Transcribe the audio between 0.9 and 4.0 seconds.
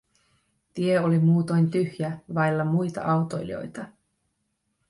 oli muutoin tyhjä, vailla muita autoilijoita.